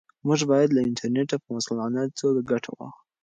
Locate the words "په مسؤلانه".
1.43-2.01